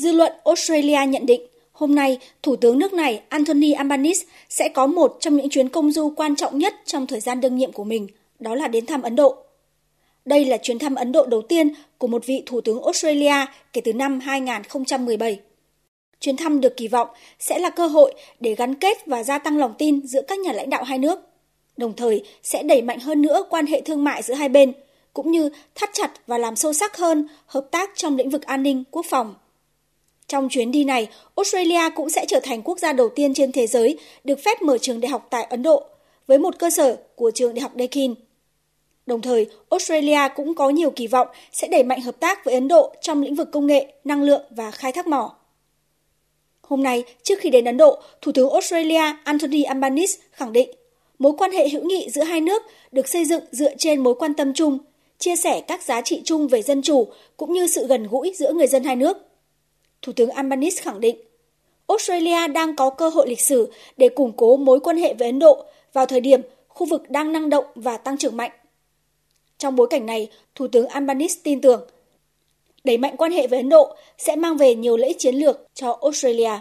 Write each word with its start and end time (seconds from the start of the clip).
Dư 0.00 0.12
luận 0.12 0.32
Australia 0.44 1.06
nhận 1.08 1.26
định 1.26 1.40
hôm 1.72 1.94
nay 1.94 2.18
Thủ 2.42 2.56
tướng 2.56 2.78
nước 2.78 2.92
này 2.92 3.22
Anthony 3.28 3.72
Albanese 3.72 4.26
sẽ 4.48 4.68
có 4.68 4.86
một 4.86 5.16
trong 5.20 5.36
những 5.36 5.48
chuyến 5.48 5.68
công 5.68 5.92
du 5.92 6.12
quan 6.16 6.36
trọng 6.36 6.58
nhất 6.58 6.74
trong 6.84 7.06
thời 7.06 7.20
gian 7.20 7.40
đương 7.40 7.56
nhiệm 7.56 7.72
của 7.72 7.84
mình, 7.84 8.08
đó 8.38 8.54
là 8.54 8.68
đến 8.68 8.86
thăm 8.86 9.02
Ấn 9.02 9.16
Độ. 9.16 9.36
Đây 10.24 10.44
là 10.44 10.56
chuyến 10.56 10.78
thăm 10.78 10.94
Ấn 10.94 11.12
Độ 11.12 11.26
đầu 11.26 11.42
tiên 11.42 11.74
của 11.98 12.06
một 12.06 12.26
vị 12.26 12.42
Thủ 12.46 12.60
tướng 12.60 12.82
Australia 12.82 13.34
kể 13.72 13.80
từ 13.80 13.92
năm 13.92 14.20
2017. 14.20 15.40
Chuyến 16.20 16.36
thăm 16.36 16.60
được 16.60 16.76
kỳ 16.76 16.88
vọng 16.88 17.08
sẽ 17.38 17.58
là 17.58 17.70
cơ 17.70 17.86
hội 17.86 18.14
để 18.40 18.54
gắn 18.54 18.74
kết 18.74 19.06
và 19.06 19.22
gia 19.22 19.38
tăng 19.38 19.58
lòng 19.58 19.74
tin 19.78 20.06
giữa 20.06 20.22
các 20.28 20.38
nhà 20.38 20.52
lãnh 20.52 20.70
đạo 20.70 20.84
hai 20.84 20.98
nước, 20.98 21.20
đồng 21.76 21.96
thời 21.96 22.24
sẽ 22.42 22.62
đẩy 22.62 22.82
mạnh 22.82 23.00
hơn 23.00 23.22
nữa 23.22 23.44
quan 23.50 23.66
hệ 23.66 23.80
thương 23.80 24.04
mại 24.04 24.22
giữa 24.22 24.34
hai 24.34 24.48
bên, 24.48 24.72
cũng 25.12 25.30
như 25.30 25.50
thắt 25.74 25.90
chặt 25.92 26.10
và 26.26 26.38
làm 26.38 26.56
sâu 26.56 26.72
sắc 26.72 26.96
hơn 26.96 27.28
hợp 27.46 27.68
tác 27.70 27.90
trong 27.94 28.16
lĩnh 28.16 28.30
vực 28.30 28.42
an 28.42 28.62
ninh, 28.62 28.84
quốc 28.90 29.06
phòng. 29.08 29.34
Trong 30.30 30.48
chuyến 30.48 30.72
đi 30.72 30.84
này, 30.84 31.08
Australia 31.36 31.90
cũng 31.96 32.10
sẽ 32.10 32.24
trở 32.28 32.40
thành 32.40 32.62
quốc 32.62 32.78
gia 32.78 32.92
đầu 32.92 33.08
tiên 33.08 33.34
trên 33.34 33.52
thế 33.52 33.66
giới 33.66 33.98
được 34.24 34.38
phép 34.44 34.62
mở 34.62 34.78
trường 34.78 35.00
đại 35.00 35.10
học 35.10 35.26
tại 35.30 35.44
Ấn 35.44 35.62
Độ, 35.62 35.84
với 36.26 36.38
một 36.38 36.58
cơ 36.58 36.70
sở 36.70 36.96
của 37.14 37.30
trường 37.34 37.54
đại 37.54 37.60
học 37.60 37.72
Deakin. 37.78 38.14
Đồng 39.06 39.20
thời, 39.20 39.46
Australia 39.70 40.18
cũng 40.36 40.54
có 40.54 40.70
nhiều 40.70 40.90
kỳ 40.90 41.06
vọng 41.06 41.28
sẽ 41.52 41.68
đẩy 41.68 41.82
mạnh 41.82 42.00
hợp 42.00 42.20
tác 42.20 42.44
với 42.44 42.54
Ấn 42.54 42.68
Độ 42.68 42.94
trong 43.00 43.22
lĩnh 43.22 43.34
vực 43.34 43.48
công 43.52 43.66
nghệ, 43.66 43.92
năng 44.04 44.22
lượng 44.22 44.42
và 44.50 44.70
khai 44.70 44.92
thác 44.92 45.06
mỏ. 45.06 45.36
Hôm 46.62 46.82
nay, 46.82 47.04
trước 47.22 47.38
khi 47.40 47.50
đến 47.50 47.64
Ấn 47.64 47.76
Độ, 47.76 47.98
Thủ 48.22 48.32
tướng 48.32 48.50
Australia 48.50 49.02
Anthony 49.24 49.62
Albanese 49.62 50.20
khẳng 50.32 50.52
định 50.52 50.70
mối 51.18 51.32
quan 51.38 51.52
hệ 51.52 51.68
hữu 51.68 51.84
nghị 51.84 52.10
giữa 52.10 52.22
hai 52.22 52.40
nước 52.40 52.62
được 52.92 53.08
xây 53.08 53.24
dựng 53.24 53.44
dựa 53.50 53.74
trên 53.78 54.00
mối 54.00 54.14
quan 54.14 54.34
tâm 54.34 54.54
chung, 54.54 54.78
chia 55.18 55.36
sẻ 55.36 55.60
các 55.60 55.82
giá 55.82 56.00
trị 56.00 56.22
chung 56.24 56.48
về 56.48 56.62
dân 56.62 56.82
chủ 56.82 57.08
cũng 57.36 57.52
như 57.52 57.66
sự 57.66 57.86
gần 57.86 58.06
gũi 58.10 58.32
giữa 58.36 58.52
người 58.52 58.66
dân 58.66 58.84
hai 58.84 58.96
nước. 58.96 59.29
Thủ 60.02 60.12
tướng 60.12 60.30
Albanese 60.30 60.82
khẳng 60.82 61.00
định 61.00 61.16
Australia 61.86 62.48
đang 62.48 62.76
có 62.76 62.90
cơ 62.90 63.08
hội 63.08 63.28
lịch 63.28 63.40
sử 63.40 63.72
để 63.96 64.08
củng 64.08 64.32
cố 64.36 64.56
mối 64.56 64.80
quan 64.80 64.96
hệ 64.96 65.14
với 65.14 65.28
Ấn 65.28 65.38
Độ 65.38 65.64
vào 65.92 66.06
thời 66.06 66.20
điểm 66.20 66.40
khu 66.68 66.86
vực 66.86 67.10
đang 67.10 67.32
năng 67.32 67.50
động 67.50 67.64
và 67.74 67.96
tăng 67.96 68.16
trưởng 68.16 68.36
mạnh. 68.36 68.50
Trong 69.58 69.76
bối 69.76 69.86
cảnh 69.90 70.06
này, 70.06 70.28
Thủ 70.54 70.68
tướng 70.68 70.86
Albanese 70.86 71.40
tin 71.42 71.60
tưởng 71.60 71.88
đẩy 72.84 72.98
mạnh 72.98 73.16
quan 73.16 73.32
hệ 73.32 73.46
với 73.46 73.58
Ấn 73.58 73.68
Độ 73.68 73.96
sẽ 74.18 74.36
mang 74.36 74.56
về 74.56 74.74
nhiều 74.74 74.96
lợi 74.96 75.08
ích 75.08 75.18
chiến 75.18 75.34
lược 75.34 75.60
cho 75.74 75.98
Australia. 76.02 76.52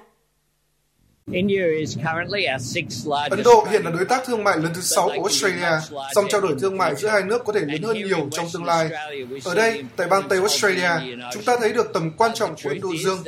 Ấn 3.30 3.44
Độ 3.44 3.68
hiện 3.72 3.84
là 3.84 3.92
đối 3.92 4.06
tác 4.06 4.24
thương 4.26 4.44
mại 4.44 4.58
lớn 4.58 4.72
thứ 4.76 4.82
sáu 4.82 5.10
của 5.16 5.24
Australia, 5.24 6.02
song 6.16 6.26
trao 6.30 6.42
đổi 6.42 6.56
thương 6.62 6.78
mại 6.78 6.96
giữa 6.96 7.08
hai 7.08 7.22
nước 7.24 7.46
có 7.46 7.54
thể 7.54 7.60
lớn 7.60 7.82
hơn 7.84 7.98
nhiều 7.98 8.30
trong 8.32 8.48
tương 8.54 8.66
lai. 8.66 8.90
Ở 9.44 9.56
đây, 9.56 9.84
tại 9.96 10.08
bang 10.08 10.30
Tây 10.30 10.40
Australia, 10.40 10.90
chúng 11.34 11.44
ta 11.44 11.58
thấy 11.60 11.74
được 11.74 11.92
tầm 11.94 12.12
quan 12.18 12.32
trọng 12.34 12.56
của 12.64 12.70
Ấn 12.70 12.82
Độ 12.82 12.90
Dương. 13.04 13.24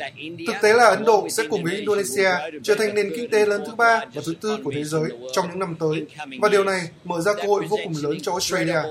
Thực 0.47 0.55
tế 0.61 0.73
là 0.73 0.85
Ấn 0.85 1.05
Độ 1.05 1.27
sẽ 1.29 1.43
cùng 1.49 1.63
với 1.63 1.75
Indonesia 1.75 2.29
trở 2.63 2.75
thành 2.75 2.95
nền 2.95 3.09
kinh 3.15 3.29
tế 3.29 3.45
lớn 3.45 3.63
thứ 3.65 3.75
ba 3.75 3.99
và 4.13 4.21
thứ 4.25 4.33
tư 4.41 4.57
của 4.63 4.71
thế 4.75 4.83
giới 4.83 5.09
trong 5.33 5.49
những 5.49 5.59
năm 5.59 5.75
tới, 5.79 6.05
và 6.41 6.49
điều 6.49 6.63
này 6.63 6.81
mở 7.03 7.21
ra 7.21 7.33
cơ 7.33 7.43
hội 7.47 7.63
vô 7.69 7.77
cùng 7.83 7.93
lớn 8.03 8.17
cho 8.21 8.31
Australia. 8.31 8.81